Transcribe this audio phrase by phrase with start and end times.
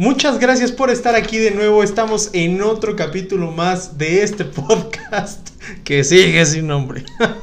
[0.00, 1.82] Muchas gracias por estar aquí de nuevo.
[1.82, 5.46] Estamos en otro capítulo más de este podcast
[5.84, 7.04] que sigue sin nombre.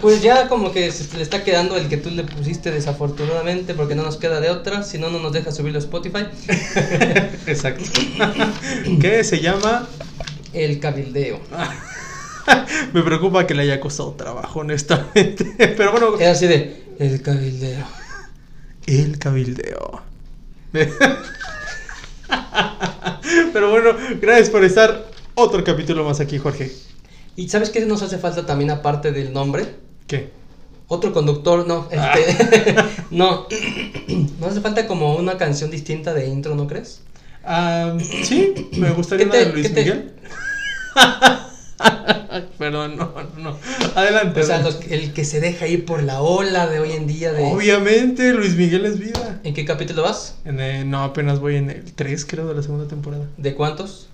[0.00, 3.94] Pues ya como que se le está quedando el que tú le pusiste desafortunadamente porque
[3.94, 6.24] no nos queda de otra, si no no nos deja subirlo a Spotify.
[7.46, 7.84] Exacto.
[9.00, 9.86] ¿Qué se llama?
[10.52, 11.38] El cabildeo.
[12.92, 15.54] Me preocupa que le haya costado trabajo, honestamente.
[15.56, 16.18] Pero bueno.
[16.18, 17.86] Es así de el cabildeo.
[18.86, 20.07] El cabildeo.
[23.52, 23.90] Pero bueno,
[24.20, 26.72] gracias por estar otro capítulo más aquí, Jorge.
[27.36, 29.74] ¿Y sabes qué nos hace falta también aparte del nombre?
[30.06, 30.30] ¿Qué?
[30.88, 32.14] Otro conductor, no, Ah.
[32.18, 32.74] este,
[33.10, 33.46] no,
[34.40, 37.02] nos hace falta como una canción distinta de intro, ¿no crees?
[37.44, 40.12] Ah, sí, me gustaría ¿Qué una te- de Luis qué te- Miguel.
[42.58, 43.56] Perdón, no, no.
[43.94, 44.40] Adelante.
[44.40, 47.32] O sea, los- el que se deja ir por la ola de hoy en día
[47.32, 47.44] de...
[47.44, 49.40] Obviamente, Luis Miguel es vida.
[49.44, 50.36] ¿En qué capítulo vas?
[50.44, 53.26] En el- no, apenas voy en el 3, creo, de la segunda temporada.
[53.36, 54.08] ¿De cuántos?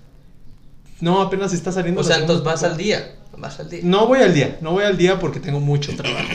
[1.01, 2.01] No, apenas está saliendo.
[2.01, 3.81] O sea, entonces vas al día, vas al día.
[3.83, 6.29] No voy al día, no voy al día porque tengo mucho trabajo.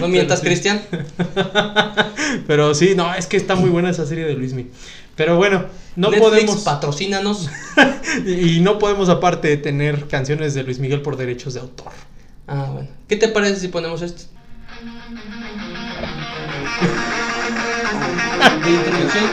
[0.00, 0.40] No mientas.
[0.40, 0.80] Cristian.
[2.46, 4.72] Pero sí, no, es que está muy buena esa serie de Luis Miguel.
[5.16, 5.64] Pero bueno,
[5.96, 6.56] no Netflix, podemos.
[6.62, 7.48] patrocínanos.
[8.26, 11.92] Y no podemos, aparte, tener canciones de Luis Miguel por derechos de autor.
[12.46, 12.88] Ah, bueno.
[13.08, 14.22] ¿Qué te parece si ponemos esto?
[18.64, 19.24] De introducción.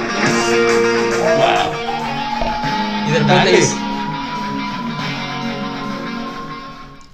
[3.08, 3.52] Y de repente Dale.
[3.52, 3.76] dice-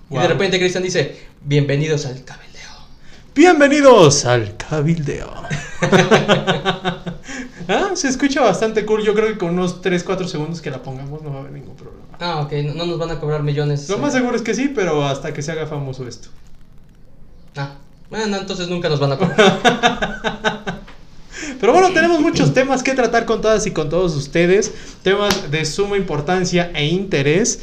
[0.09, 0.27] Y de Wow.
[0.27, 2.48] repente Cristian dice, bienvenidos al cabeleo.
[3.39, 5.31] Bienvenidos al Cabildeo.
[7.69, 9.01] ah, se escucha bastante cool.
[9.01, 11.73] Yo creo que con unos 3-4 segundos que la pongamos no va a haber ningún
[11.77, 12.03] problema.
[12.19, 13.87] Ah, ok, no, no nos van a cobrar millones.
[13.87, 13.99] Lo eh.
[13.99, 16.27] más seguro es que sí, pero hasta que se haga famoso esto.
[17.55, 17.75] Ah,
[18.09, 20.81] bueno, entonces nunca nos van a cobrar.
[21.61, 24.73] Pero bueno, tenemos muchos temas que tratar con todas y con todos ustedes.
[25.01, 27.61] Temas de suma importancia e interés.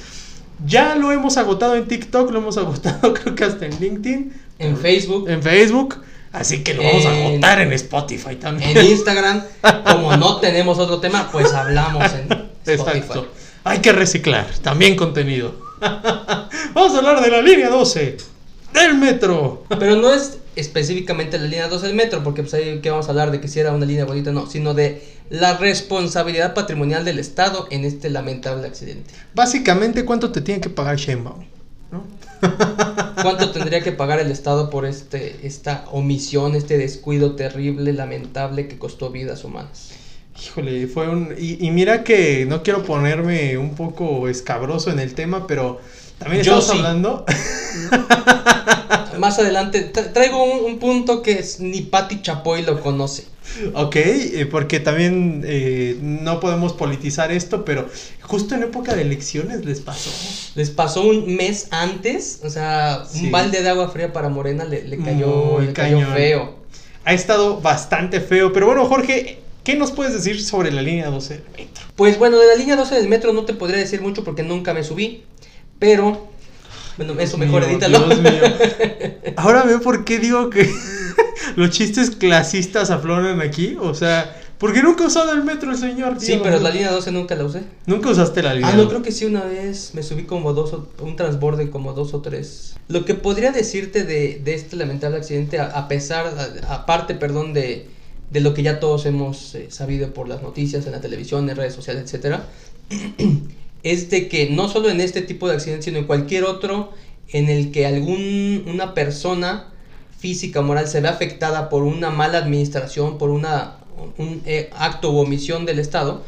[0.64, 4.45] Ya lo hemos agotado en TikTok, lo hemos agotado creo que hasta en LinkedIn.
[4.58, 6.02] En Facebook, En Facebook.
[6.32, 8.76] Así que lo vamos a agotar en Spotify también.
[8.76, 9.42] en Instagram.
[9.90, 12.30] Como no tenemos otro tema, pues hablamos en
[12.64, 12.98] Spotify.
[12.98, 13.28] Exacto.
[13.64, 15.54] Hay que reciclar también contenido.
[16.74, 18.16] Vamos a hablar de la línea 12
[18.72, 19.64] del metro.
[19.78, 23.10] Pero no es específicamente la línea 2 del metro, porque pues ahí que vamos a
[23.10, 27.18] hablar de que si era una línea bonita, no, sino de la responsabilidad patrimonial del
[27.18, 29.12] Estado en este lamentable accidente.
[29.34, 31.44] Básicamente, ¿cuánto te tiene que pagar Sheinbaum?
[31.90, 32.04] ¿No?
[33.26, 38.78] ¿Cuánto tendría que pagar el Estado por este esta omisión, este descuido terrible, lamentable que
[38.78, 39.90] costó vidas humanas?
[40.40, 41.34] Híjole, fue un...
[41.36, 45.80] Y, y mira que no quiero ponerme un poco escabroso en el tema, pero
[46.18, 46.78] también Yo estamos sí.
[46.78, 47.24] hablando...
[49.18, 53.24] Más adelante tra- traigo un, un punto que es- ni Patti Chapoy lo conoce.
[53.74, 57.88] ok, eh, porque también eh, no podemos politizar esto, pero
[58.22, 60.10] justo en época de elecciones les pasó.
[60.56, 63.26] Les pasó un mes antes, o sea, Sí.
[63.26, 66.56] un balde de agua fría para Morena le, le cayó, le cayó feo.
[67.04, 71.34] Ha estado bastante feo, pero bueno, Jorge, ¿qué nos puedes decir sobre la línea 12
[71.34, 71.84] del metro?
[71.94, 74.74] Pues bueno, de la línea 12 del metro no te podría decir mucho porque nunca
[74.74, 75.22] me subí,
[75.78, 76.28] pero
[76.96, 78.06] bueno, eso mejor mío, edítalo.
[78.06, 78.30] Dios mío.
[79.36, 80.68] Ahora veo por qué digo que
[81.56, 83.76] los chistes clasistas afloran aquí.
[83.80, 86.16] O sea, porque nunca ha usado el metro el señor.
[86.18, 87.62] Sí, pero la línea 12 nunca la usé.
[87.86, 88.70] Nunca usaste la línea.
[88.70, 91.92] Ah, no, creo que sí una vez me subí como dos, o- un transborde como
[91.92, 92.76] dos o tres.
[92.88, 96.32] Lo que podría decirte de, de este lamentable accidente, a, a pesar,
[96.68, 97.86] aparte, perdón, de,
[98.30, 101.56] de lo que ya todos hemos eh, sabido por las noticias, en la televisión, en
[101.56, 102.46] redes sociales, etcétera,
[103.92, 106.92] es de que no solo en este tipo de accidentes, sino en cualquier otro
[107.28, 109.68] en el que algún, una persona
[110.18, 113.76] física o moral se ve afectada por una mala administración, por una,
[114.18, 116.24] un eh, acto u omisión del Estado,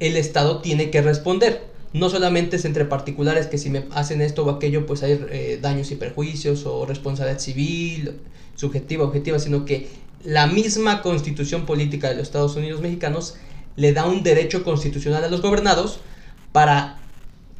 [0.00, 1.62] el Estado tiene que responder.
[1.94, 5.58] No solamente es entre particulares que si me hacen esto o aquello, pues hay eh,
[5.62, 8.20] daños y perjuicios o responsabilidad civil,
[8.54, 9.88] subjetiva, objetiva, sino que
[10.24, 13.36] la misma constitución política de los Estados Unidos mexicanos
[13.76, 16.00] le da un derecho constitucional a los gobernados
[16.52, 16.98] para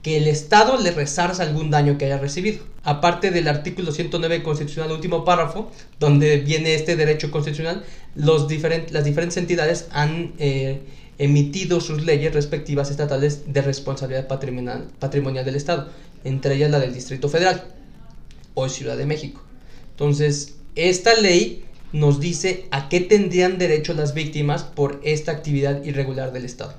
[0.02, 2.64] que el Estado le resarza algún daño que haya recibido.
[2.84, 9.88] Aparte del artículo 109 constitucional, último párrafo, donde viene este derecho constitucional, las diferentes entidades
[9.90, 10.80] han eh,
[11.18, 15.88] emitido sus leyes respectivas estatales de responsabilidad patrimonial, patrimonial del Estado,
[16.24, 17.64] entre ellas la del Distrito Federal
[18.54, 19.42] o Ciudad de México.
[19.90, 26.32] Entonces, esta ley nos dice a qué tendrían derecho las víctimas por esta actividad irregular
[26.32, 26.74] del Estado.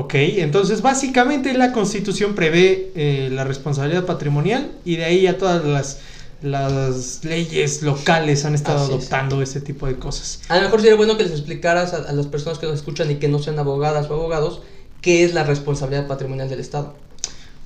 [0.00, 5.64] Ok, entonces básicamente la constitución prevé eh, la responsabilidad patrimonial y de ahí a todas
[5.64, 5.98] las
[6.40, 8.98] las leyes locales han estado Así es.
[8.98, 10.38] adoptando este tipo de cosas.
[10.48, 13.10] A lo mejor sería bueno que les explicaras a, a las personas que nos escuchan
[13.10, 14.62] y que no sean abogadas o abogados
[15.00, 16.94] qué es la responsabilidad patrimonial del Estado.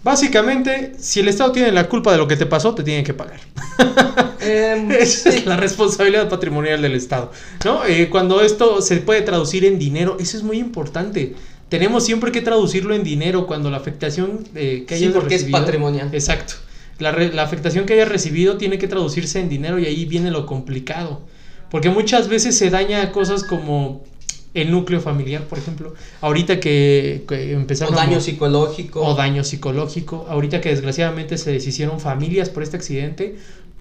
[0.02, 3.12] Básicamente, si el Estado tiene la culpa de lo que te pasó, te tiene que
[3.12, 3.40] pagar.
[4.40, 5.38] Em, Esa sí.
[5.38, 7.31] es la responsabilidad patrimonial del Estado.
[7.64, 7.84] ¿no?
[7.84, 11.37] Eh, cuando esto se puede traducir en dinero, eso es muy importante.
[11.73, 15.43] Tenemos siempre que traducirlo en dinero cuando la afectación eh, que Sí, hayas porque es
[15.43, 16.09] recibido- patrimonial.
[16.13, 16.55] Exacto.
[16.99, 20.31] La, re- la afectación que hayas recibido tiene que traducirse en dinero y ahí viene
[20.31, 21.23] lo complicado.
[21.71, 24.05] Porque muchas veces se daña cosas como
[24.53, 25.95] el núcleo familiar, por ejemplo.
[26.21, 29.01] Ahorita que, que O empezaron a daño psicológico.
[29.01, 30.27] o daño desicológico.
[30.29, 33.37] Ahorita que desgraciadamente se deshicieron familias por este accidente,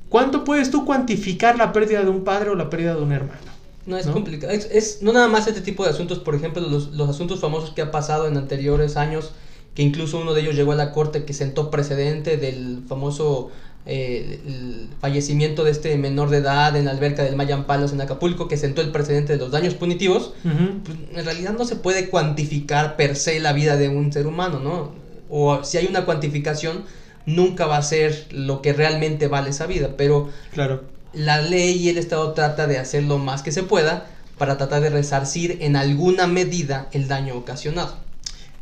[0.07, 3.50] ¿cuánto puedes tú cuantificar la pérdida de un padre o la pérdida de un hermano?
[3.85, 4.13] No es ¿no?
[4.13, 4.53] complicado.
[4.53, 7.71] Es, es- no nada más este tipo de asuntos, por ejemplo, los, los asuntos famosos
[7.71, 9.31] que ha pasado en anteriores años,
[9.75, 13.49] que incluso uno de ellos llegó a la corte que sentó precedente del famoso
[13.87, 18.01] eh, el fallecimiento de este menor de edad en la alberca del Mayan Palace en
[18.01, 20.33] Acapulco, que sentó el precedente de los daños punitivos.
[20.43, 24.59] Pues, en realidad no se puede cuantificar per se la vida de un ser humano,
[24.59, 24.91] ¿no?
[25.29, 26.83] O si hay una cuantificación,
[27.25, 30.83] nunca va a ser lo que realmente vale esa vida, pero Claro.
[31.13, 34.81] La ley y el Estado trata de hacer lo más que se pueda para tratar
[34.81, 37.95] de resarcir en alguna medida el daño ocasionado.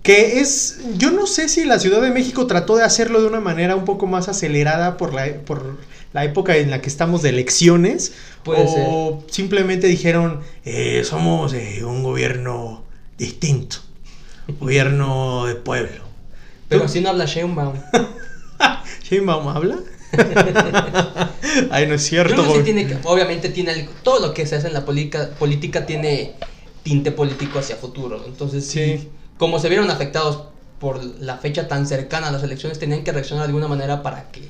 [0.04, 3.40] Que es, yo no sé si la Ciudad de México trató de hacerlo de una
[3.42, 5.78] manera un poco más acelerada por la, por
[6.14, 8.14] la época en la que estamos de elecciones.
[8.44, 12.84] Puede o simplemente dijeron, eh, somos eh, un gobierno
[13.18, 13.78] distinto,
[14.60, 16.04] gobierno de pueblo.
[16.70, 17.76] Pero ¿Tú- así no habla Sheinbaum.
[19.04, 19.80] ¿Sheinbaum habla?
[21.72, 22.44] Ay, no es cierto.
[22.64, 26.34] Tiene que- obviamente tiene todo lo que se hace en la política, política tiene
[26.84, 28.24] tinte político hacia futuro.
[28.26, 28.98] Entonces, Sí.
[29.00, 30.44] sí, como se vieron afectados
[30.80, 34.30] por la fecha tan cercana a las elecciones, tenían que reaccionar de alguna manera para
[34.32, 34.48] que,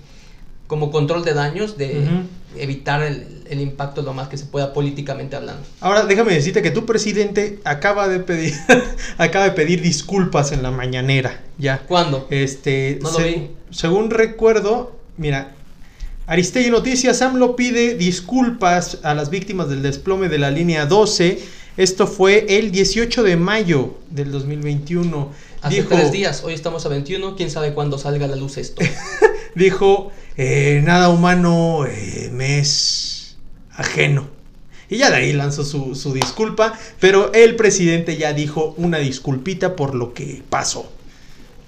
[0.67, 2.07] como control de daños, de
[2.55, 5.63] evitar el, el impacto lo más que se pueda políticamente hablando.
[5.81, 8.53] Ahora, déjame decirte que tu presidente acaba de pedir,
[9.17, 11.79] acaba de pedir disculpas en la mañanera, ya.
[11.79, 12.27] ¿Cuándo?
[12.29, 13.49] Este, No lo vi.
[13.71, 15.51] según recuerdo, mira,
[16.25, 21.39] Aristegui Noticias, AMLO pide disculpas a las víctimas del desplome de la línea 12.
[21.77, 25.31] Esto fue el 18 de mayo del 2021.
[25.61, 28.57] Hace dijo, tres días, hoy estamos a 21, quién sabe cuándo salga a la luz
[28.57, 28.81] esto.
[29.55, 33.37] dijo, eh, nada humano eh, me es
[33.71, 34.29] ajeno.
[34.89, 39.75] Y ya de ahí lanzó su, su disculpa, pero el presidente ya dijo una disculpita
[39.75, 40.91] por lo que pasó.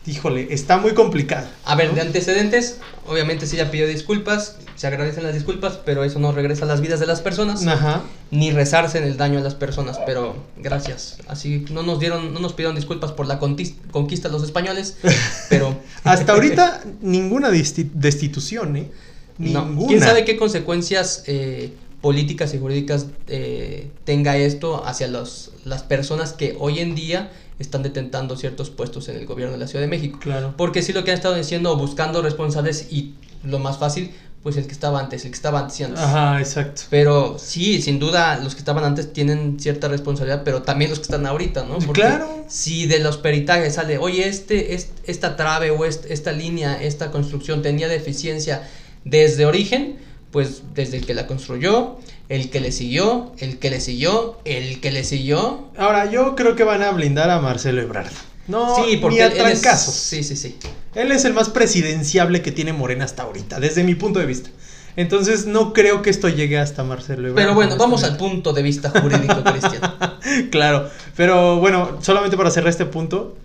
[0.08, 1.48] Híjole, está muy complicado.
[1.64, 1.94] A ver, ¿no?
[1.94, 6.66] de antecedentes, obviamente sí ya pidió disculpas, se agradecen las disculpas, pero eso no regresa
[6.66, 8.02] a las vidas de las personas, Ajá.
[8.32, 11.18] ni rezarse en el daño a las personas, pero gracias.
[11.28, 14.98] Así no nos dieron, no nos pidieron disculpas por la conquista de los españoles,
[15.50, 18.92] pero Hasta ahorita ninguna destitución, ¿eh?
[19.38, 19.66] no.
[19.66, 19.88] Ninguna.
[19.88, 26.34] ¿Quién sabe qué consecuencias eh, políticas y jurídicas eh, tenga esto hacia los, las personas
[26.34, 27.32] que hoy en día
[27.62, 30.20] están detentando ciertos puestos en el gobierno de la Ciudad de México?
[30.22, 30.54] Claro.
[30.58, 33.14] Porque sí lo que han estado diciendo, buscando responsables y
[33.44, 34.12] lo más fácil,
[34.44, 36.00] pues el que estaba antes, el que estaba antes y antes.
[36.02, 36.82] Ajá, exacto.
[36.90, 41.04] Pero sí, sin duda, los que estaban antes tienen cierta responsabilidad, pero también los que
[41.04, 41.78] están ahorita, ¿no?
[41.78, 42.44] Porque Claro.
[42.48, 47.12] Si de los peritajes sale, oye, este, est- esta trave o est- esta línea, esta
[47.12, 48.68] construcción tenía deficiencia
[49.06, 49.98] desde origen,
[50.32, 51.98] pues desde el que la construyó,
[52.30, 55.68] el que le siguió, el que le siguió, el que le siguió.
[55.78, 58.12] Ahora, yo creo que van a blindar a Marcelo Ebrard.
[58.48, 59.94] No, sí, porque ni a trancazos.
[59.94, 60.58] Sí, sí, sí.
[60.96, 64.50] Él es el más presidenciable que tiene Morena hasta ahorita, desde mi punto de vista.
[64.96, 67.36] Entonces, no creo que esto llegue hasta Marcelo Ebrard.
[67.36, 69.82] Pero bueno, vamos al punto de vista jurídico, Cristian.
[70.52, 73.36] Claro, pero bueno, solamente para cerrar este punto.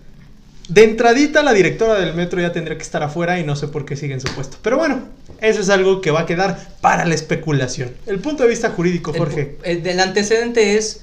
[0.67, 3.85] De entradita, la directora del metro ya tendría que estar afuera y no sé por
[3.85, 4.57] qué sigue en su puesto.
[4.61, 5.01] Pero bueno,
[5.39, 7.91] eso es algo que va a quedar para la especulación.
[8.05, 9.57] El punto de vista jurídico, Jorge.
[9.63, 11.01] El, el- el antecedente es,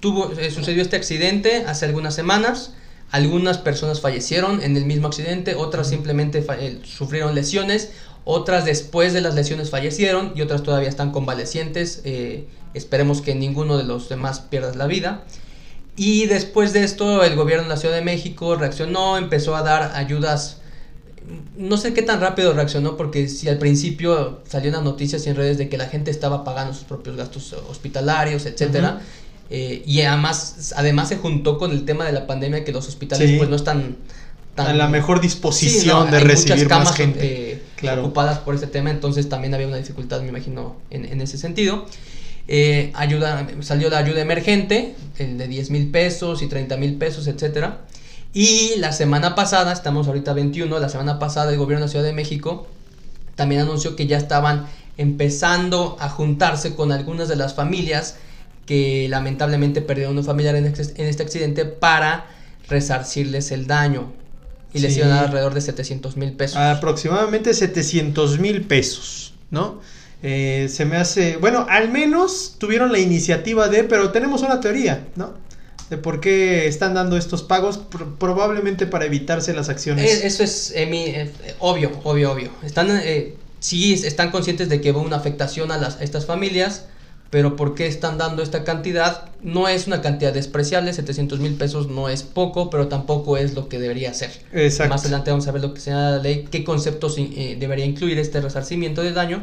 [0.00, 2.74] tuvo, eh, sucedió este accidente hace algunas semanas,
[3.10, 7.90] algunas personas fallecieron en el mismo accidente, otras simplemente eh, sufrieron lesiones,
[8.24, 13.78] otras después de las lesiones fallecieron y otras todavía están convalecientes, eh, esperemos que ninguno
[13.78, 15.24] de los demás pierda la vida.
[15.96, 19.92] Y después de esto el gobierno de la Ciudad de México reaccionó, empezó a dar
[19.94, 20.56] ayudas
[21.56, 25.58] no sé qué tan rápido reaccionó porque si al principio salieron las noticias en redes
[25.58, 29.00] de que la gente estaba pagando sus propios gastos hospitalarios, etcétera.
[29.48, 33.30] Eh, y además, además se juntó con el tema de la pandemia que los hospitales
[33.30, 33.36] Sí.
[33.36, 33.96] pues no están
[34.56, 37.52] tan A la mejor Sí, disposición no, de hay recibir camas más gente.
[37.52, 38.02] eh, Claro.
[38.02, 41.86] ocupadas por este tema, entonces también había una dificultad, me imagino, en, en ese sentido.
[42.48, 47.26] Eh, ayuda, salió la ayuda emergente, el de 10 mil pesos y 30 mil pesos,
[47.26, 47.80] etcétera.
[48.32, 52.04] Y la semana pasada, estamos ahorita 21, la semana pasada el gobierno de la Ciudad
[52.04, 52.66] de México
[53.36, 54.66] también anunció que ya estaban
[54.98, 58.16] empezando a juntarse con algunas de las familias
[58.66, 62.26] que lamentablemente perdieron un familiar en este, en este accidente para
[62.68, 64.12] resarcirles el daño.
[64.72, 65.00] Y les Sí.
[65.00, 66.56] iban a dar alrededor de 700 mil pesos.
[66.58, 69.80] Aproximadamente 700 mil pesos, ¿no?
[70.22, 75.06] Eh, se me hace, bueno, al menos tuvieron la iniciativa de, pero tenemos una teoría,
[75.16, 75.32] ¿no?
[75.88, 80.22] De por qué están dando estos pagos, Pro- probablemente para evitarse las acciones.
[80.22, 82.50] Eh, Eso es eh, mi- eh, obvio, obvio, obvio.
[82.62, 86.84] Están, eh, sí, están conscientes de que va una afectación a, las, a estas familias,
[87.30, 89.30] pero ¿por qué están dando esta cantidad?
[89.42, 93.68] No es una cantidad despreciable, 700 mil pesos no es poco, pero tampoco es lo
[93.68, 94.30] que debería ser.
[94.52, 94.90] Exacto.
[94.92, 98.18] Más adelante vamos a ver lo que sea la ley, qué conceptos eh, debería incluir
[98.18, 99.42] este resarcimiento de daño,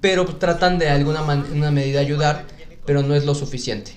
[0.00, 2.46] pero tratan de alguna una medida ayudar,
[2.84, 3.92] pero no es lo suficiente.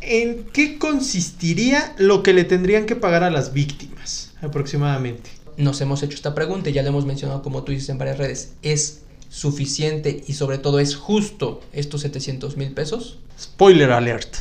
[0.00, 5.30] ¿En qué consistiría lo que le tendrían que pagar a las víctimas, aproximadamente?
[5.56, 8.18] Nos hemos hecho esta pregunta y ya lo hemos mencionado como tú dices en varias
[8.18, 8.52] redes.
[8.62, 13.18] ¿Es suficiente y sobre todo es justo estos 700 mil pesos?
[13.40, 14.36] Spoiler alert.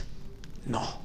[0.65, 1.01] No.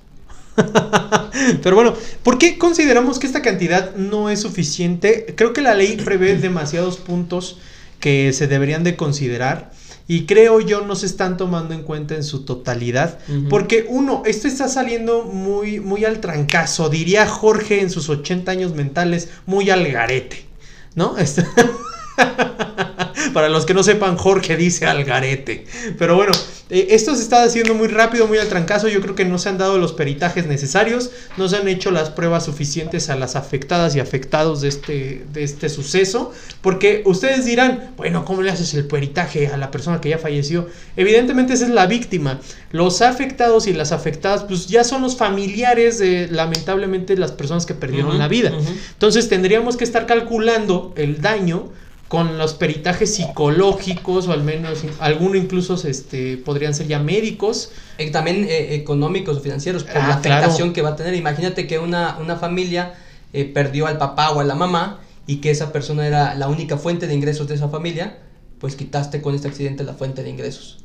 [1.62, 5.34] Pero bueno, ¿por qué consideramos que esta cantidad no es suficiente?
[5.36, 7.58] Creo que la ley prevé demasiados puntos
[8.00, 9.72] que se deberían de considerar
[10.08, 13.18] y creo yo no se están tomando en cuenta en su totalidad.
[13.50, 18.74] Porque uno, esto está saliendo muy, muy al trancazo, diría Jorge en sus 80 años
[18.74, 20.46] mentales, muy al garete,
[20.94, 21.14] ¿no?
[23.32, 25.66] Para los que no sepan, Jorge dice al garete.
[25.98, 26.32] Pero bueno,
[26.70, 28.88] eh, esto se está haciendo muy rápido, muy al trancazo.
[28.88, 32.10] Yo creo que no se han dado los peritajes necesarios, no se han hecho las
[32.10, 36.32] pruebas suficientes a las afectadas y afectados de este, de este suceso.
[36.60, 40.68] Porque ustedes dirán, bueno, ¿cómo le haces el peritaje a la persona que ya falleció?
[40.96, 42.40] Evidentemente esa es la víctima.
[42.70, 47.74] Los afectados y las afectadas, pues ya son los familiares de lamentablemente las personas que
[47.74, 48.52] perdieron la vida.
[48.92, 51.70] Entonces tendríamos que estar calculando el daño
[52.08, 57.70] con los peritajes psicológicos o al menos algunos incluso este, podrían ser ya médicos.
[57.98, 60.72] Eh, también eh, económicos o financieros por Ah, la afectación claro.
[60.72, 61.14] que va a tener.
[61.14, 62.94] Imagínate que una, una familia
[63.34, 66.78] eh, perdió al papá o a la mamá y que esa persona era la única
[66.78, 68.18] fuente de ingresos de esa familia,
[68.58, 70.78] pues quitaste con este accidente la fuente de ingresos.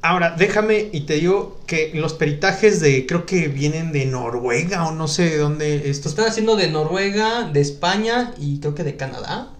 [0.00, 4.92] Ahora, déjame y te digo que los peritajes de, creo que vienen de Noruega o
[4.92, 8.96] no sé de dónde estos están haciendo de Noruega, de España y creo que de
[8.96, 9.50] Canadá,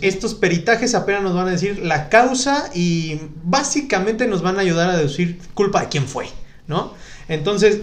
[0.00, 4.90] Estos peritajes apenas nos van a decir la causa y básicamente nos van a ayudar
[4.90, 6.26] a deducir culpa de quién fue,
[6.66, 6.94] ¿no?
[7.28, 7.80] Entonces,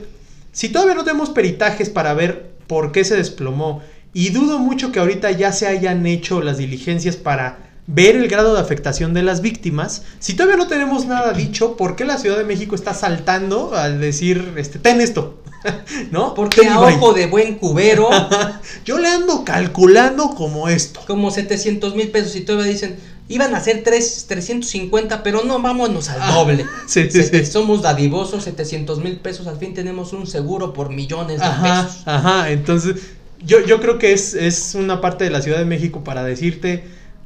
[0.52, 3.82] si todavía no tenemos peritajes para ver por qué se desplomó
[4.14, 8.54] y dudo mucho que ahorita ya se hayan hecho las diligencias para ver el grado
[8.56, 12.38] de afectación de las víctimas, si todavía no tenemos nada dicho, ¿por qué la Ciudad
[12.38, 15.44] de México está saltando al decir, este, ten esto?
[16.12, 16.34] ¿No?
[16.34, 18.10] Porque a ojo de buen cubero,
[18.86, 21.02] Yo le ando calculando como esto.
[21.08, 26.10] como 700 mil pesos y todavía dicen, iban a ser tres- 350, pero no, vámonos
[26.10, 26.66] al Ah, doble.
[26.88, 27.52] sí, sí, Se- sí.
[27.52, 32.04] Somos dadivosos, 700 mil pesos, al fin tenemos un seguro por millones de Ajá, pesos.
[32.06, 32.96] ajá, entonces
[33.44, 36.84] yo, yo creo que es, es una parte de la Ciudad de México para decirte,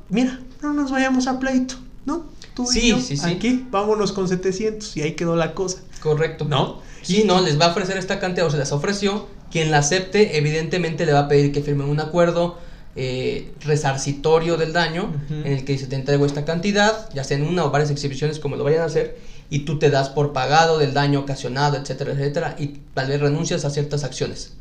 [0.09, 1.75] mira, no nos vayamos a pleito,
[2.09, 2.25] ¿no?
[2.55, 3.29] Tú y Sí, yo, sí, sí.
[3.29, 6.45] aquí vámonos con 700 y ahí quedó la cosa, Correcto.
[6.45, 6.81] ¿no?
[7.01, 9.27] Sí, no, les va a ofrecer esta cantidad o se las ofreció.
[9.51, 12.57] Quien la acepte, evidentemente le va a pedir que firmen un acuerdo
[12.95, 17.47] eh, resarcitorio del daño, en el que se te entrego esta cantidad, ya sea en
[17.47, 19.17] una o varias exhibiciones como lo vayan a hacer,
[19.49, 23.65] y tú te das por pagado del daño ocasionado, etcétera, etcétera, y tal vez renuncias
[23.65, 24.53] a ciertas acciones.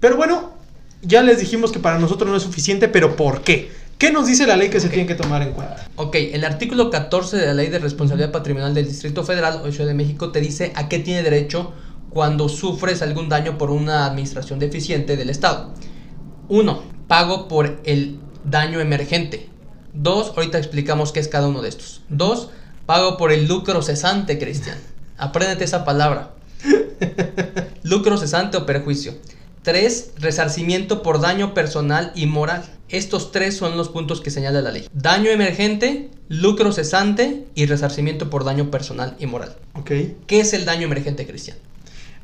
[0.00, 0.50] Pero bueno,
[1.02, 3.70] ya les dijimos que para nosotros no es suficiente, pero ¿por qué?
[4.00, 5.86] ¿Qué nos dice la ley que se tiene que tomar en cuenta?
[5.96, 9.88] Ok, el artículo 14 de la Ley de Responsabilidad Patrimonial del Distrito Federal o Ciudad
[9.88, 11.74] de México te dice a qué tiene derecho
[12.08, 15.74] cuando sufres algún daño por una administración deficiente del Estado.
[16.48, 19.50] Uno, pago por el daño emergente.
[19.92, 22.00] Dos, ahorita explicamos qué es cada uno de estos.
[22.08, 22.48] Dos,
[22.86, 24.78] pago por el lucro cesante, Cristian.
[25.18, 26.30] Apréndete esa palabra.
[27.82, 29.12] Lucro cesante o perjuicio.
[29.62, 32.64] Tres, resarcimiento por daño personal y moral.
[32.90, 34.86] Estos tres son los puntos que señala la ley.
[34.92, 39.56] Daño emergente, lucro cesante y resarcimiento por daño personal y moral.
[39.74, 39.90] ¿Ok?
[40.26, 41.56] ¿Qué es el daño emergente, Cristian?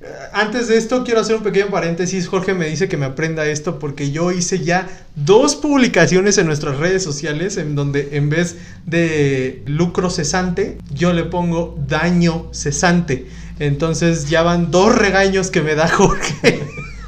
[0.02, 2.26] Eh, Antes de esto quiero hacer un pequeño paréntesis.
[2.26, 6.76] Jorge me dice que me aprenda esto porque yo hice ya dos publicaciones en nuestras
[6.78, 13.28] redes sociales en donde en vez de lucro cesante yo le pongo daño cesante.
[13.58, 16.60] Entonces ya van dos regaños que me da Jorge.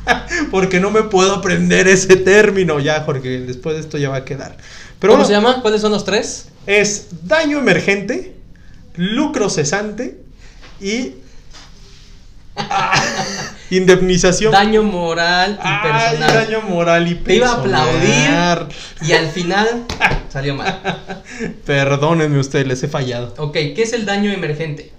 [0.50, 2.81] porque no me puedo aprender ese término.
[2.81, 4.57] Ya Jorge, después de esto ya va a quedar.
[4.99, 5.62] Pero ¿Cómo bueno, se llama?
[5.62, 6.49] ¿Cuáles son los tres?
[6.67, 8.35] es daño emergente,
[8.97, 10.19] lucro cesante
[10.81, 11.15] y
[13.71, 14.50] Indemnización.
[14.53, 16.35] Daño moral y Ay, personal.
[16.47, 17.88] daño moral y Te iba a personal.
[17.88, 19.85] aplaudir y al final
[20.33, 20.81] salió mal.
[21.67, 23.35] Perdónenme ustedes, les he fallado.
[23.38, 24.91] Ok, ¿qué es el daño emergente?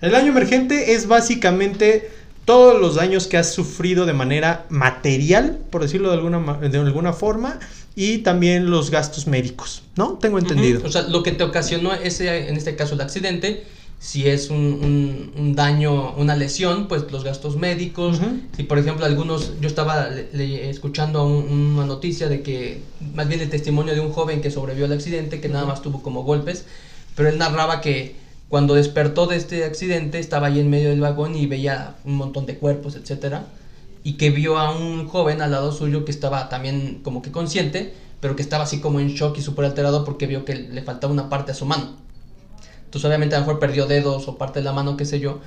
[0.00, 2.10] El daño emergente es básicamente
[2.44, 7.12] todos los daños que has sufrido de manera material, por decirlo de alguna, de alguna
[7.12, 7.58] forma,
[7.94, 10.18] y también los gastos médicos, ¿no?
[10.20, 10.80] Tengo entendido.
[10.84, 13.64] O sea, lo que te ocasionó ese, en este caso el accidente,
[14.00, 18.18] si es un, un- un daño, una lesión, pues los gastos médicos.
[18.18, 18.40] Ujú.
[18.56, 21.44] Si por ejemplo algunos, yo estaba le- le- escuchando un-
[21.74, 22.82] una noticia de que,
[23.14, 26.02] más bien el testimonio de un joven que sobrevivió al accidente, que nada más tuvo
[26.02, 26.64] como golpes,
[27.14, 28.16] pero él narraba que
[28.52, 32.44] cuando despertó de este accidente estaba ahí en medio del vagón y veía un montón
[32.44, 33.46] de cuerpos, etcétera,
[34.04, 37.94] y que vio a un joven al lado suyo que estaba también como que consciente,
[38.20, 41.14] pero que estaba así como en shock y súper alterado porque vio que le faltaba
[41.14, 41.96] una parte a su mano.
[42.84, 45.40] Entonces obviamente a lo mejor perdió dedos o parte de la mano, qué sé yo.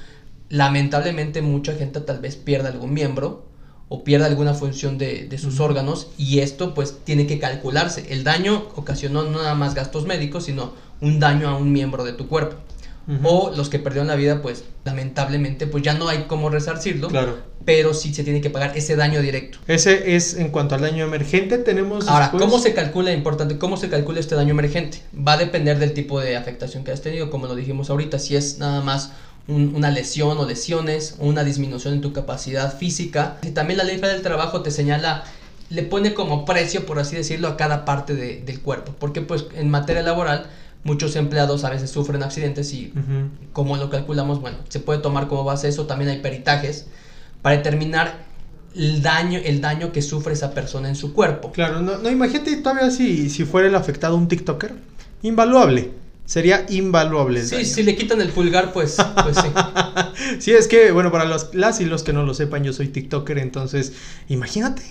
[0.50, 3.46] Lamentablemente mucha gente tal vez pierda algún miembro
[3.88, 8.08] o pierda alguna función de, de sus órganos y esto pues tiene que calcularse.
[8.10, 12.14] El daño ocasionó no nada más gastos médicos, sino un daño a un miembro de
[12.14, 12.56] tu cuerpo.
[13.24, 17.38] O los que perdieron la vida pues lamentablemente pues ya no hay cómo resarcirlo, Claro.
[17.64, 19.60] pero sí se tiene que pagar ese daño directo.
[19.68, 21.58] Ese es en cuanto al daño emergente.
[21.60, 25.02] Tenemos Ahora, después- ¿cómo se calcula, importante, cómo se calcula este daño emergente?
[25.16, 28.36] Va a depender del tipo de afectación que has tenido, como lo dijimos ahorita, si
[28.36, 29.12] es nada más
[29.48, 33.38] un- una lesión o lesiones, una disminución en tu capacidad física.
[33.44, 35.24] Y también la ley federal del trabajo te señala,
[35.70, 39.46] le pone como precio, por así decirlo, a cada parte de- del cuerpo, porque pues
[39.56, 40.48] en materia laboral
[40.86, 42.94] muchos empleados a veces sufren accidentes y
[43.52, 46.86] como lo calculamos, bueno, se puede tomar como base eso, también hay peritajes
[47.42, 48.24] para determinar
[48.76, 51.52] el daño, el daño que sufre esa persona en su cuerpo.
[51.52, 54.74] Claro, no, no imagínate todavía si, si fuera el afectado un TikToker.
[55.24, 55.92] Invaluable.
[56.26, 57.40] Sería invaluable.
[57.42, 57.66] el Sí, daño.
[57.68, 59.48] si le quitan el pulgar, pues, pues sí.
[60.40, 62.88] Sí, es que, bueno, para los, las y los que no lo sepan, yo soy
[62.88, 63.94] TikToker, entonces,
[64.28, 64.82] imagínate.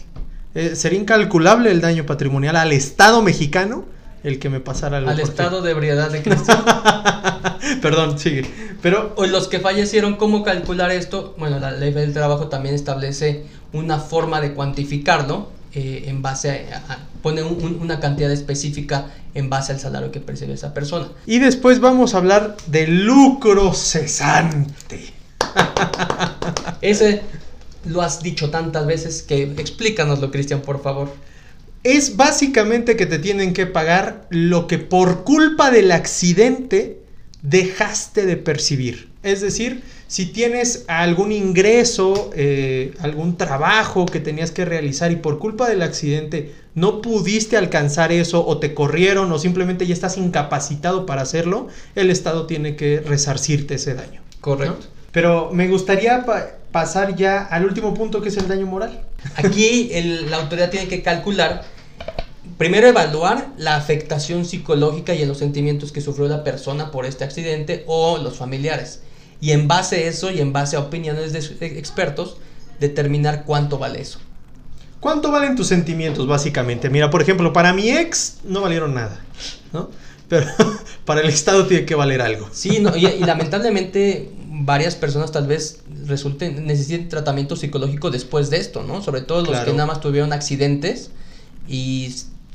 [0.54, 3.84] eh, sería incalculable el daño patrimonial al Estado mexicano
[4.24, 5.10] el que me pasara algo.
[5.10, 6.58] Al estado de ebriedad de Cristian.
[6.64, 7.76] ti.
[7.80, 8.44] Perdón, sigue.
[8.82, 11.34] Pero, los que fallecieron, ¿cómo calcular esto?
[11.38, 16.92] Bueno, la ley del trabajo también establece una forma de cuantificarlo eh, en base a,
[16.92, 21.08] a- pone un- un- una cantidad específica en base al salario que percibe esa persona.
[21.26, 25.12] y después vamos a hablar de lucro cesante.
[26.80, 27.22] Ese
[27.86, 31.12] lo has dicho tantas veces que explícanoslo, Cristian, por favor.
[31.84, 36.98] Es básicamente que te tienen que pagar lo que por culpa del accidente
[37.42, 39.10] dejaste de percibir.
[39.22, 45.38] Es decir, si tienes algún ingreso, eh, algún trabajo que tenías que realizar y por
[45.38, 51.04] culpa del accidente no pudiste alcanzar eso o te corrieron o simplemente ya estás incapacitado
[51.06, 54.22] para hacerlo, el Estado tiene que resarcirte ese daño.
[54.40, 54.78] Correcto.
[54.80, 54.86] ¿no?
[55.12, 59.02] Pero me gustaría pa- pasar ya al último punto que es el daño moral.
[59.36, 61.62] Aquí el- la autoridad tiene que calcular,
[62.58, 67.24] primero evaluar la afectación psicológica y en los sentimientos que sufrió la persona por este
[67.24, 69.00] accidente o los familiares.
[69.40, 72.36] Y en base a eso y en base a opiniones de ex- expertos,
[72.80, 74.18] determinar cuánto vale eso.
[75.00, 76.88] ¿Cuánto valen tus sentimientos, básicamente?
[76.88, 79.20] Mira, por ejemplo, para mi ex no valieron nada,
[79.72, 79.90] ¿no?
[80.28, 80.46] Pero
[81.04, 82.48] para el Estado tiene que valer algo.
[82.52, 88.56] Sí, no, y, y lamentablemente varias personas tal vez resulten, necesiten tratamiento psicológico después de
[88.58, 89.02] esto, ¿no?
[89.02, 89.66] Sobre todo los Claro.
[89.66, 91.10] que nada más tuvieron accidentes
[91.68, 92.14] y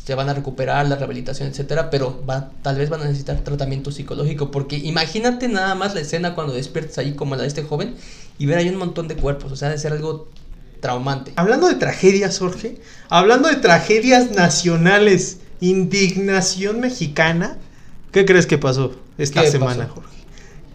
[0.09, 3.91] se van a recuperar, la rehabilitación, etcétera, pero va, tal vez van a necesitar tratamiento
[3.91, 7.93] psicológico, porque imagínate nada más la escena cuando despiertas ahí como la de este joven
[8.39, 10.27] y ver ahí un montón de cuerpos, o sea, de ser algo
[10.79, 11.33] traumante.
[11.35, 17.59] Hablando de tragedias, Jorge, hablando de tragedias nacionales, indignación mexicana,
[18.11, 19.93] ¿qué crees que pasó esta ¿Qué semana, pasó?
[19.93, 20.18] Jorge?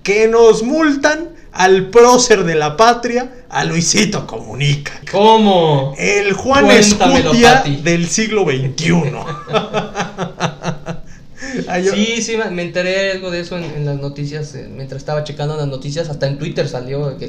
[0.05, 4.93] Que nos multan al prócer de la patria, a Luisito Comunica.
[5.11, 5.95] ¿Cómo?
[5.99, 7.77] El Juan Cuéntamelo, Escutia Pati.
[7.77, 8.93] del siglo XXI.
[11.69, 15.01] Ay, yo- Sí, sí, me- enteré algo de eso en, en las noticias, eh, mientras
[15.03, 17.29] estaba checando las noticias, hasta en Twitter salió que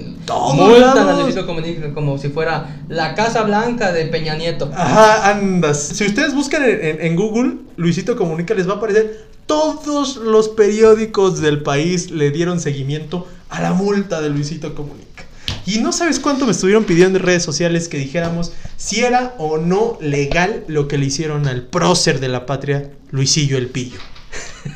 [0.54, 1.14] multan a.
[1.22, 4.72] Luisito Comunica como si fuera la Casa Blanca de Peña Nieto.
[4.74, 5.80] Ajá, andas.
[5.94, 9.35] Si ustedes buscan en, en- en Google, Luisito Comunica, les va a aparecer.
[9.46, 15.26] Todos los periódicos del país le dieron seguimiento a la multa de Luisito Comunica.
[15.68, 19.58] Y no sabes cuánto me estuvieron pidiendo en redes sociales que dijéramos si era o
[19.58, 24.00] no legal lo que le hicieron al prócer de la patria, Luisillo el Pillo.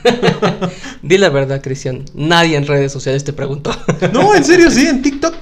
[1.02, 3.72] Di la verdad, Cristian, nadie en redes sociales te preguntó.
[4.14, 5.36] No, en serio, sí, en TikTok.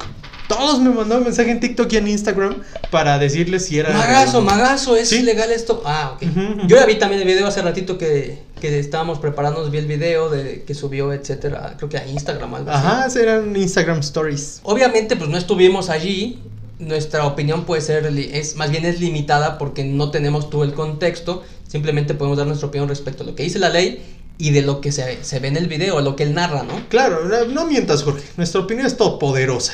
[0.47, 2.55] Todos me mandaron mensaje en TikTok y en Instagram
[2.89, 3.91] para decirles si era.
[3.93, 5.21] Magazo, Magazo, ¿es Sí.
[5.23, 5.81] legal esto?
[5.86, 6.23] Ah, ok.
[6.23, 6.67] Ujú, ujú.
[6.67, 10.29] Yo ya vi también el video hace ratito que, que estábamos preparándonos, vi el video
[10.29, 12.88] de que subió, etcétera, creo que a Instagram algo así.
[12.88, 14.62] Ajá, eran Instagram Stories.
[14.63, 16.39] Obviamente, pues no estuvimos allí,
[16.79, 21.43] nuestra opinión puede ser, es más bien es limitada porque no tenemos todo el contexto,
[21.67, 24.01] simplemente podemos dar nuestra opinión respecto a lo que dice la ley
[24.38, 26.88] y de lo que se, se ve en el video, lo que él narra, ¿no?
[26.89, 28.23] Claro, no, mientas, Jorge.
[28.38, 29.73] Nuestra opinión es todopoderosa.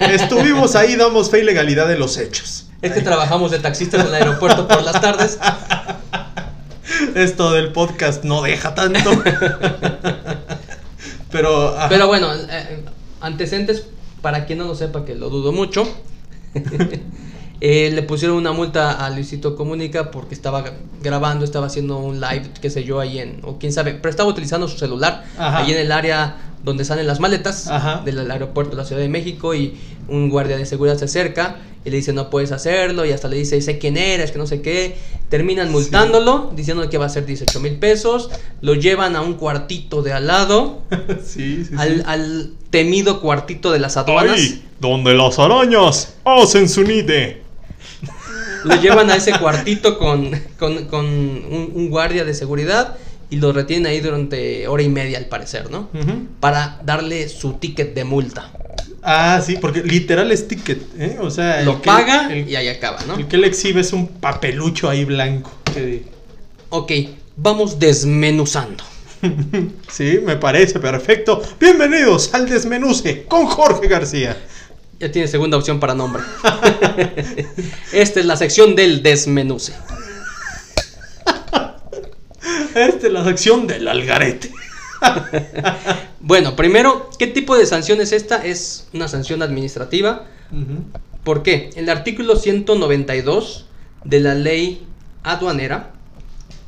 [0.00, 2.66] Estuvimos ahí, damos fe y legalidad de los hechos.
[2.80, 5.38] Es que trabajamos de taxistas en el aeropuerto por las tardes.
[7.14, 9.10] Esto del podcast no deja tanto.
[11.32, 11.74] Pero.
[11.88, 12.84] Pero bueno, eh,
[13.20, 13.86] antecedentes,
[14.22, 15.88] para quien no lo sepa, que lo dudo mucho.
[17.66, 20.62] Eh, le pusieron una multa a Luisito Comunica porque estaba
[21.02, 24.28] grabando, estaba haciendo un live, qué sé yo, ahí en, o quién sabe, pero estaba
[24.28, 25.60] utilizando su celular Ajá.
[25.60, 28.02] ahí en el área donde salen las maletas Ajá.
[28.04, 31.88] del aeropuerto de la Ciudad de México y un guardia de seguridad se acerca y
[31.88, 34.60] le dice no puedes hacerlo y hasta le dice sé quién eres, que no sé
[34.60, 34.98] qué.
[35.30, 38.28] Terminan multándolo, diciendo que va a ser 18 mil pesos,
[38.60, 40.82] lo llevan a un cuartito de al lado,
[41.24, 41.74] sí, sí, sí.
[41.78, 44.36] al, al temido cuartito de las aduanas.
[44.36, 47.43] Ahí, donde las arañas hacen su nide.
[48.64, 52.96] Lo llevan a ese cuartito con, con, con un, un guardia de seguridad
[53.30, 55.88] y lo retienen ahí durante hora y media al parecer, ¿no?
[56.40, 58.50] Para darle su ticket de multa.
[59.02, 61.18] Ah, sí, porque literal es ticket, ¿eh?
[61.20, 63.16] O sea, el Lo que- paga el, y ahí acaba, ¿no?
[63.16, 65.50] el que él exhibe es un papelucho ahí blanco.
[65.74, 66.04] que-
[66.70, 66.90] Ok,
[67.36, 68.82] vamos desmenuzando.
[69.88, 71.40] Sí, me parece perfecto.
[71.60, 74.36] Bienvenidos al Desmenuce con Jorge García.
[75.04, 76.22] Ya tiene segunda opción para nombre.
[77.92, 79.74] Esta es la sección del desmenuce.
[82.74, 84.50] Esta es la sección del algarete.
[86.20, 88.42] Bueno, primero, ¿qué tipo de sanción es esta?
[88.46, 90.24] Es una sanción administrativa.
[90.50, 90.82] Ujú.
[91.22, 91.68] ¿Por qué?
[91.76, 93.66] El artículo 192
[94.04, 94.86] de la ley
[95.22, 95.90] aduanera,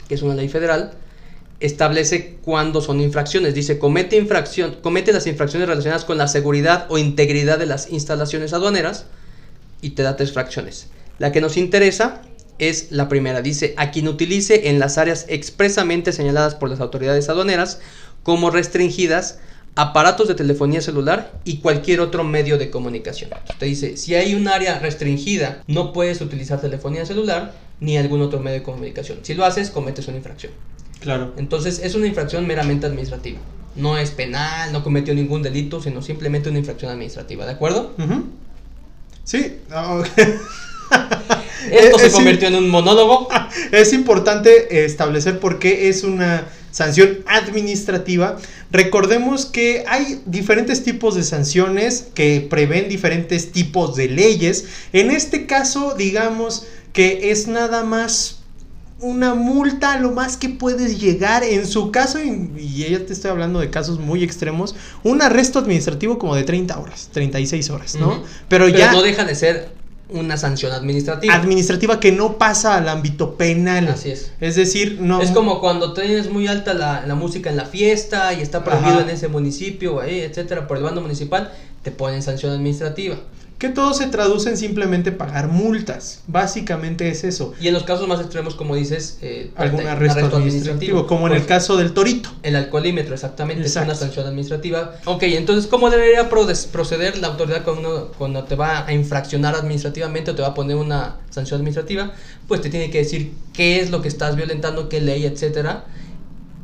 [0.09, 0.93] que es una ley federal,
[1.61, 3.55] establece cuándo son infracciones.
[3.55, 8.53] Dice, comete, infracción, comete las infracciones relacionadas con la seguridad o integridad de las instalaciones
[8.53, 9.07] aduaneras
[9.81, 10.89] y te da tres fracciones.
[11.19, 12.23] La que nos interesa
[12.59, 13.43] es la primera.
[13.43, 17.81] Dice, a quien utilice en las áreas expresamente señaladas por las autoridades aduaneras
[18.23, 19.39] como restringidas
[19.77, 23.31] aparatos de telefonía celular y cualquier otro medio de comunicación.
[23.59, 28.41] Te dice, si hay un área restringida, no puedes utilizar telefonía celular ni algún otro
[28.41, 29.19] medio de comunicación.
[29.23, 30.53] Si lo haces, cometes una infracción.
[31.01, 31.33] Claro.
[31.37, 33.39] Entonces es una infracción meramente administrativa.
[33.75, 37.95] No es penal, no cometió ningún delito, sino simplemente una infracción administrativa, ¿de acuerdo?
[39.25, 39.59] Sí.
[39.71, 40.03] ah.
[41.71, 43.29] Esto Eh, se eh, convirtió en un monólogo.
[43.73, 48.37] Es importante establecer por qué es una sanción administrativa.
[48.71, 54.67] Recordemos que hay diferentes tipos de sanciones que prevén diferentes tipos de leyes.
[54.93, 58.41] En este caso, digamos que es nada más
[59.01, 61.45] una multa lo más que puedes llegar.
[61.45, 65.59] En su caso, y y ya te estoy hablando de casos muy extremos, un arresto
[65.59, 68.23] administrativo como de 30 horas, 36 horas, ¿no?
[68.49, 69.69] Pero, Pero ya no deja de ser
[70.09, 71.35] una sanción administrativa.
[71.35, 73.89] administrativa que no pasa al ámbito penal.
[73.89, 74.31] Así es.
[74.41, 75.21] Es decir, no.
[75.21, 78.95] Es como cuando tienes muy alta la, la música en la fiesta y está prohibido
[78.95, 79.03] Ajá.
[79.03, 83.17] en ese municipio, ahí, etcétera, por el bando municipal, te ponen sanción administrativa.
[83.59, 86.21] Que todo se traduce en simplemente pagar multas.
[86.27, 87.55] Básicamente es eso.
[87.59, 91.33] Y en los casos más extremos, como dices, eh, Algún parte- arresto, administrativo, como en
[91.33, 92.29] el caso del torito.
[92.43, 93.93] El alcoholímetro, exactamente, Exacto.
[93.93, 94.97] es una sanción administrativa.
[95.07, 100.35] Ok, entonces, ¿cómo debería proceder la autoridad cuando, cuando te va a infraccionar administrativamente o
[100.35, 102.13] te va a poner una sanción administrativa?
[102.49, 105.85] Pues te tiene que decir qué es lo que estás violentando, qué ley, etcétera.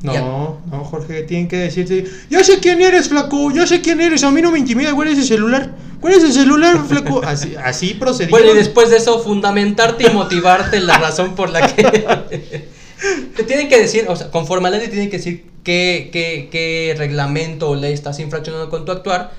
[0.03, 0.21] No, Ya.
[0.21, 4.31] no, Jorge, tienen que decirte, yo sé quién eres, flaco, yo sé quién eres, a
[4.31, 5.71] mí no me intimida, ¿cuál es el celular?
[6.01, 7.23] ¿Cuál es el celular, flaco?
[7.25, 8.41] Así, así procedieron.
[8.41, 11.83] Bueno, y después de eso, fundamentarte y motivarte la razón por la que.
[13.37, 16.11] te tienen que decir, o sea, conforme a la ley, te tienen que decir qué,
[16.13, 19.33] qué, qué reglamento o ley estás infraccionando con tu actuar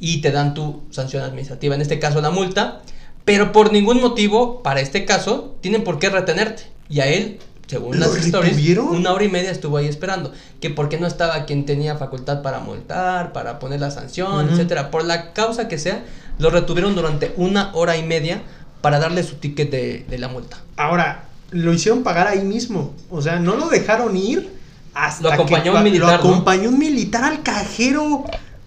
[0.00, 2.80] y te dan tu sanción administrativa, en este caso la multa,
[3.26, 6.64] pero por ningún motivo, para este caso, tienen por qué retenerte.
[6.88, 10.32] Y a él, según ¿Lo las historias, una hora y media estuvo ahí esperando.
[10.60, 14.54] Que porque no estaba quien tenía facultad para multar, para poner la sanción, Ujú.
[14.54, 14.90] etcétera.
[14.90, 16.04] Por la causa que sea,
[16.38, 18.42] lo retuvieron durante una hora y media
[18.80, 20.58] para darle su ticket de, de la multa.
[20.76, 22.94] Ahora, lo hicieron pagar ahí mismo.
[23.10, 24.54] O sea, no lo dejaron ir
[24.94, 26.18] hasta Lo acompañó que un militar, Lo ¿no?
[26.18, 28.24] acompañó un militar al cajero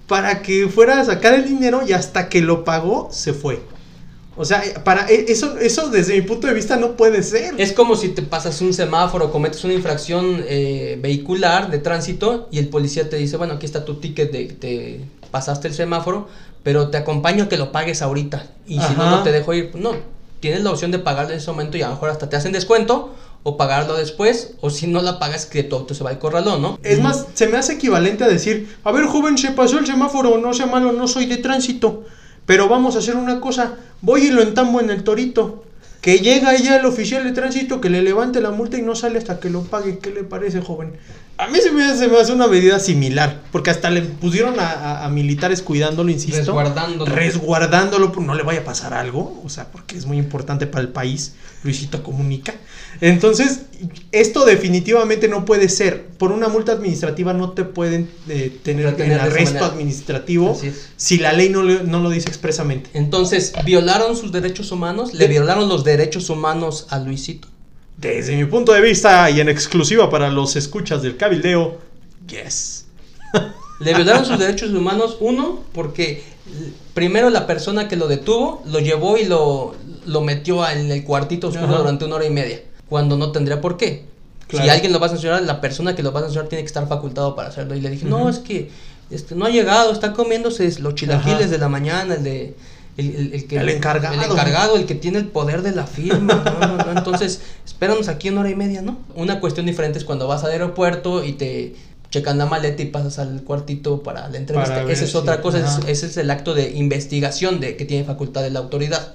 [0.07, 3.61] para que fuera a sacar el dinero y hasta que lo pagó se fue.
[4.41, 7.59] O sea, para e- eso, eso desde mi punto de vista no puede ser.
[7.59, 12.59] Es como si te pasas un semáforo, cometes una infracción eh, vehicular de tránsito y
[12.59, 16.29] el policía te dice, bueno, aquí está tu ticket de te pasaste el semáforo,
[16.63, 18.47] pero te acompaño a que lo pagues ahorita.
[18.65, 19.71] Y si no, no te dejo ir.
[19.75, 19.91] No,
[20.39, 22.53] tienes la opción de pagarlo en ese momento y a lo mejor hasta te hacen
[22.53, 26.19] descuento o pagarlo después, o si no la pagas, que tu auto se va al
[26.19, 26.79] corralón, ¿no?
[26.81, 30.37] Es más, se me hace equivalente a decir, a ver, joven, se pasó el semáforo,
[30.37, 32.05] no sea malo, no soy de tránsito.
[32.49, 35.65] Pero vamos a hacer una cosa, voy y lo entambo en el torito.
[36.01, 39.19] Que llega ya el oficial de tránsito, que le levante la multa y no sale
[39.19, 39.99] hasta que lo pague.
[39.99, 40.93] ¿Qué le parece, joven?
[41.39, 44.69] A mí se me hace, me hace una medida similar, porque hasta le pusieron a,
[44.71, 46.35] a- a militares cuidándolo, insisto.
[46.37, 47.15] Resguardándolo.
[47.15, 50.81] Resguardándolo, pues no le vaya a pasar algo, o sea, porque es muy importante para
[50.81, 51.35] el país.
[51.63, 52.53] Luisito comunica.
[53.01, 53.61] Entonces,
[54.11, 56.07] esto definitivamente no puede ser.
[56.07, 60.59] Por una multa administrativa no te pueden eh, tener en arresto administrativo
[60.97, 62.89] si la ley no, le- no lo dice expresamente.
[62.93, 65.13] Entonces, ¿violaron sus derechos humanos?
[65.13, 67.47] ¿Le De- violaron los derechos humanos a Luisito?
[67.99, 71.79] Desde mi punto de vista y en exclusiva para los escuchas del cabildeo,
[72.27, 72.85] yes.
[73.79, 76.23] Le violaron sus derechos humanos, uno, porque
[76.93, 81.49] primero la persona que lo detuvo lo llevó y lo, lo metió en el cuartito
[81.49, 81.77] oscuro Ajá.
[81.79, 84.05] durante una hora y media, cuando no tendría por qué.
[84.47, 84.63] Claro.
[84.63, 86.67] Si alguien lo va a sancionar, la persona que lo va a sancionar tiene que
[86.67, 87.75] estar facultado para hacerlo.
[87.75, 88.71] Y le dije, no, es que
[89.11, 91.51] este, no ha llegado, está comiéndose los chilaquiles Ajá.
[91.51, 92.55] de la mañana, el de...
[92.97, 94.15] El, el- el que, El encargado.
[94.21, 96.43] El encargado, el que tiene el poder de la firma.
[96.59, 98.99] No, no, no, Entonces, espéranos aquí una hora y media, ¿no?
[99.15, 101.75] Una cuestión diferente es cuando vas al aeropuerto y te
[102.11, 104.75] checan la maleta y pasas al cuartito para la entrevista.
[104.81, 105.89] Para Esa es si- otra cosa, ese es- ajá.
[105.91, 109.13] ese es el acto de investigación de que tiene facultad de la autoridad.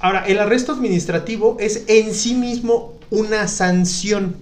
[0.00, 4.36] Ahora, el arresto administrativo es en sí mismo una sanción.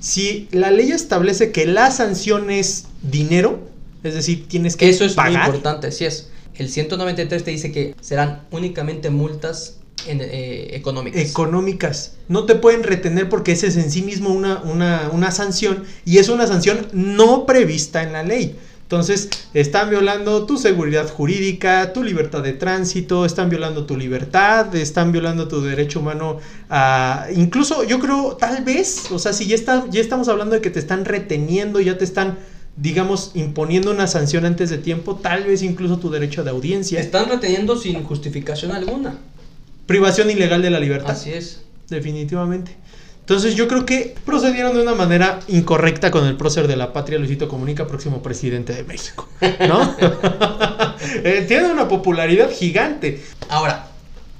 [0.00, 3.58] Si la ley establece que la sanción es dinero,
[4.04, 6.28] es decir, tienes que Eso es muy importante, así es.
[6.56, 11.20] El 193 te dice que serán únicamente multas en- eh, económicas.
[11.30, 12.12] económicas.
[12.28, 16.18] No te pueden retener porque ese es en sí mismo una, una, una sanción y
[16.18, 18.56] es una sanción no prevista en la ley.
[18.82, 25.12] Entonces, están violando tu seguridad jurídica, tu libertad de tránsito, están violando tu libertad, están
[25.12, 27.26] violando tu derecho humano a...
[27.34, 30.68] Incluso yo creo, tal vez, o sea, si ya, está, ya estamos hablando de que
[30.68, 32.38] te están reteniendo, ya te están,
[32.76, 37.00] digamos, imponiendo una sanción antes de tiempo, tal vez incluso tu derecho de audiencia.
[37.00, 39.18] Están reteniendo sin justificación alguna.
[39.86, 41.10] Privación ilegal de la libertad.
[41.10, 41.62] Así es.
[41.88, 42.76] Definitivamente.
[43.20, 47.18] Entonces yo creo que procedieron de una manera incorrecta con el prócer de la patria,
[47.18, 49.28] Luisito Comunica, próximo presidente de México.
[49.68, 49.96] ¿No?
[51.24, 53.20] Eh, tiene una popularidad gigante.
[53.48, 53.88] Ahora,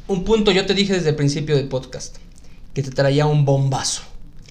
[0.07, 2.19] un punto yo te dije desde el principio del podcast
[2.73, 4.03] que te traía un bombazo.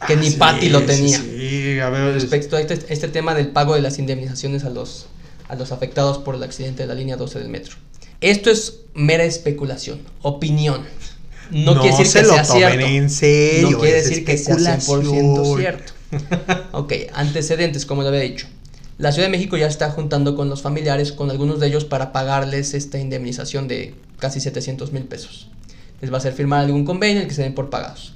[0.08, 1.20] Que Ah, ni sí, Patty lo tenía.
[1.20, 2.14] Sí, a ver.
[2.14, 5.08] Respecto a este, este tema del pago de las indemnizaciones a los,
[5.48, 7.76] a los afectados por el accidente de la línea 12 del metro.
[8.20, 10.82] Esto es mera especulación, opinión.
[11.52, 12.86] No, quiere decir se que lo sea tomen cierto.
[12.88, 13.72] en serio.
[13.72, 15.58] no quiere decir que sea 100% especulación.
[15.58, 15.94] cierto.
[16.72, 18.48] Ok, antecedentes, como le había dicho.
[18.98, 22.12] La Ciudad de México ya está juntando con los familiares, con algunos de ellos, para
[22.12, 25.48] pagarles esta indemnización de casi 700 mil pesos.
[26.02, 28.14] Les va a hacer firmar algún convenio en el que se den por pagados.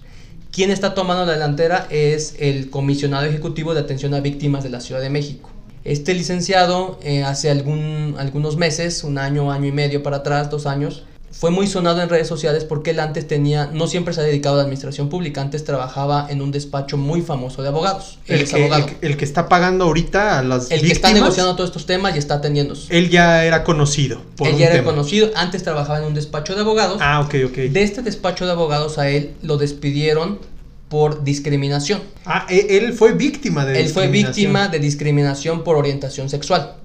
[0.55, 4.79] Quien está tomando la delantera es el comisionado ejecutivo de atención a víctimas de la
[4.79, 5.49] Ciudad de México.
[5.83, 10.65] Este licenciado eh, hace algún, algunos meses, un año, año y medio para atrás, dos
[10.65, 11.03] años,
[11.37, 14.55] fue muy sonado en redes sociales porque él antes tenía, no siempre se ha dedicado
[14.55, 18.19] a la administración pública, antes trabajaba en un despacho muy famoso de abogados.
[18.27, 18.85] Él El es que, abogado.
[18.85, 21.85] el que- el que está pagando ahorita a las El que está negociando todos estos
[21.85, 22.97] temas y está atendiéndose.
[22.97, 24.21] Él ya era conocido.
[24.37, 24.91] Por Él un ya era tema.
[24.91, 26.99] conocido, antes trabajaba en un despacho de abogados.
[27.01, 27.55] Ah, ok, ok.
[27.69, 30.39] De este despacho de abogados a él lo despidieron
[30.87, 32.01] por discriminación.
[32.25, 34.35] Ah, e- él fue víctima de Él fue discriminación.
[34.35, 36.75] víctima de discriminación por orientación sexual.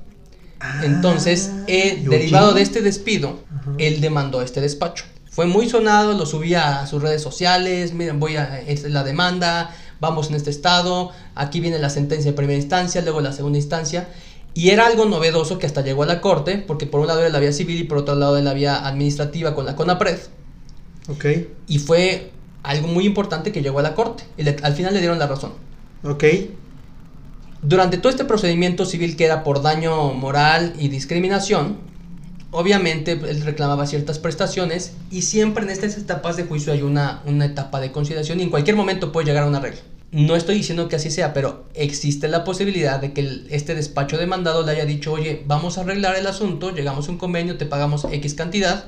[0.60, 3.40] Ah, Entonces, eh, ¿y derivado de este despido,
[3.78, 5.04] él demandó este despacho.
[5.30, 9.04] Fue muy sonado, lo subía a sus redes sociales, miren, voy a esta es la
[9.04, 13.56] demanda, vamos en este estado, aquí viene la sentencia de primera instancia, luego la segunda
[13.58, 14.08] instancia,
[14.54, 17.28] y era algo novedoso que hasta llegó a la corte, porque por un lado era
[17.30, 20.18] la vía civil y por otro lado era la vía administrativa con la CONAPRED,
[21.08, 21.24] Ok,
[21.66, 25.00] y fue algo muy importante que llegó a la corte, y le- al final le
[25.00, 25.52] dieron la razón.
[26.02, 26.24] ok.
[27.62, 31.76] Durante todo este procedimiento civil que era por daño moral y discriminación,
[32.50, 37.44] obviamente él reclamaba ciertas prestaciones y siempre en estas etapas de juicio hay una, una
[37.44, 39.80] etapa de conciliación y en cualquier momento puede llegar a un arreglo.
[40.12, 44.18] No estoy diciendo que así sea, pero existe la posibilidad de que el- este despacho
[44.18, 47.66] demandado le haya dicho, oye, vamos a arreglar el asunto, llegamos a un convenio, te
[47.66, 48.86] pagamos X cantidad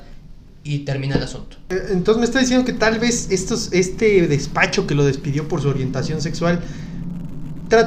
[0.64, 1.58] y termina el asunto.
[1.70, 5.61] Eh, Entonces me está diciendo que tal vez estos, este despacho que lo despidió por
[5.62, 6.61] su orientación sexual,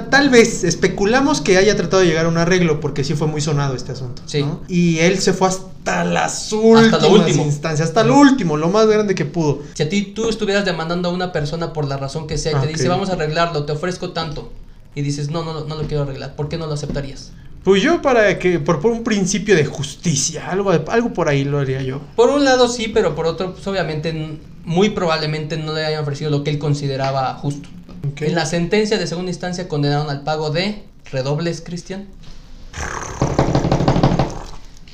[0.10, 3.42] tal vez especulamos que haya tratado de llegar a un arreglo porque sí fue muy
[3.42, 4.22] sonado este asunto.
[4.26, 4.42] Sí.
[4.42, 4.62] ¿no?
[4.68, 7.44] Y él se fue hasta las últimas último.
[7.44, 9.60] instancias, hasta lo último, lo más grande que pudo.
[9.74, 12.56] Si a ti tú estuvieras demandando a una persona por la razón que sea y
[12.56, 14.52] Ah, te dice, vamos a arreglarlo, te ofrezco tanto,
[14.96, 17.32] y dices, no, no, no, no lo quiero arreglar, ¿por qué no lo aceptarías?
[17.64, 21.58] Pues yo para que, por, por un principio de justicia, algo, algo por ahí lo
[21.60, 22.00] haría yo.
[22.16, 26.30] Por un lado sí, pero por otro, pues obviamente, muy probablemente no le hayan ofrecido
[26.30, 27.68] lo que él consideraba justo.
[28.12, 28.22] Ok.
[28.22, 32.08] En la sentencia de segunda instancia condenaron al pago de, redobles, Cristian,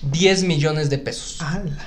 [0.04, 1.41] 10 millones de pesos.
[1.41, 1.78] Ala.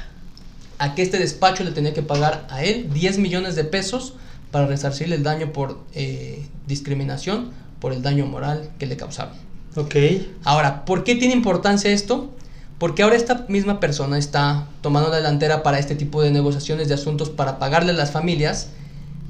[0.78, 4.14] a que este despacho le tenía que pagar a él 10 millones de pesos
[4.50, 9.34] para resarcirle el daño por eh, discriminación, por el daño moral que le causaron.
[9.76, 9.96] Ok.
[10.44, 12.30] Ahora, ¿por qué tiene importancia esto?
[12.78, 16.94] Porque ahora esta misma persona está tomando la delantera para este tipo de negociaciones de
[16.94, 18.68] asuntos para pagarle a las familias.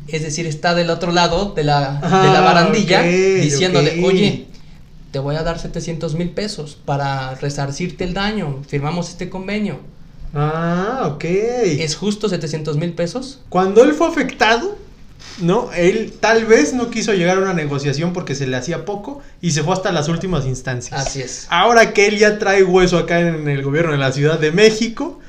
[0.09, 4.47] Es decir, está del otro lado de la, de la Ah, barandilla diciéndole, oye,
[5.11, 8.62] te voy a dar 700 mil pesos para resarcirte el daño.
[8.69, 9.79] Firmamos este convenio.
[10.35, 11.25] Ah, ok.
[11.25, 13.40] ¿Es justo 700 mil pesos?
[13.49, 14.77] Cuando él fue afectado,
[15.40, 15.73] ¿no?
[15.73, 19.53] Él tal vez no quiso llegar a una negociación porque se le hacía poco y
[19.53, 21.07] se fue hasta las últimas instancias.
[21.07, 21.47] Así es.
[21.51, 25.21] Ahora que él ya trae hueso acá en el gobierno de la Ciudad de México,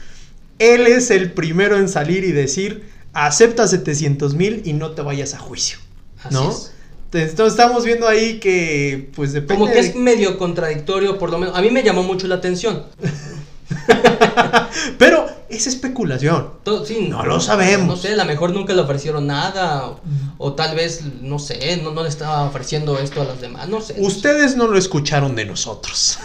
[0.59, 5.33] él es el primero en salir y decir, acepta 700 mil y no te vayas
[5.33, 5.79] a juicio.
[6.23, 6.51] Así ¿No?
[6.51, 6.71] es.
[7.13, 9.55] Entonces estamos viendo ahí que, pues depende.
[9.55, 11.55] Como que de- es medio contradictorio, por lo menos.
[11.57, 12.83] A mí me llamó mucho la atención.
[14.97, 16.49] Pero es especulación.
[16.63, 17.87] Todo- sí, No lo sabemos.
[17.87, 19.85] No sé, a lo mejor nunca le ofrecieron nada.
[19.87, 19.99] O,
[20.37, 23.69] o tal vez, no sé, no, no le estaba ofreciendo esto a los demás.
[23.69, 23.95] No sé.
[23.99, 26.19] Ustedes no lo escucharon de nosotros.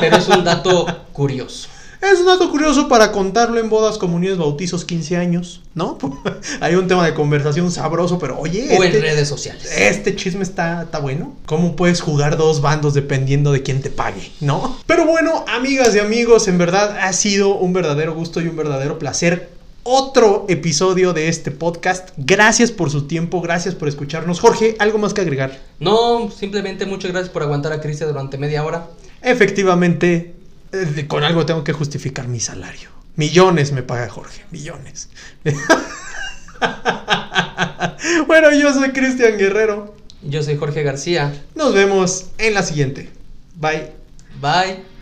[0.00, 1.68] Pero es un dato curioso.
[2.12, 5.98] Es un dato curioso para contarlo en bodas, comuniones, bautizos, 15 años, ¿no?
[6.60, 9.68] Hay un tema de conversación sabroso, pero oye, O en este, redes sociales.
[9.76, 11.34] este chisme está, está bueno.
[11.46, 14.78] ¿Cómo puedes jugar dos bandos dependiendo de quién te pague, no?
[14.86, 19.00] Pero bueno, amigas y amigos, en verdad ha sido un verdadero gusto y un verdadero
[19.00, 19.50] placer.
[19.82, 22.10] Otro episodio de este podcast.
[22.16, 24.38] Gracias por su tiempo, gracias por escucharnos.
[24.38, 25.60] Jorge, ¿algo más que agregar?
[25.80, 28.86] No, simplemente muchas gracias por aguantar a Cristian durante media hora.
[29.22, 30.35] Efectivamente,
[31.08, 32.90] con algo tengo que justificar mi salario.
[33.16, 35.08] Millones me paga Jorge, millones.
[38.26, 39.96] bueno, yo soy Cristian Guerrero.
[40.22, 41.32] Yo soy Jorge García.
[41.54, 43.10] Nos vemos en la siguiente.
[43.54, 43.92] Bye.
[44.40, 44.95] Bye.